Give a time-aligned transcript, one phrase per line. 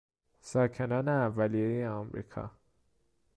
[0.41, 2.51] ساکنان اولیهی امریکا